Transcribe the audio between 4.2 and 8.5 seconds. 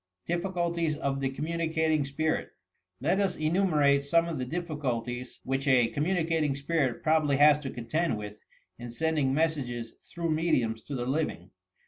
of the difficulties which a communicating spirit probably has to contend with,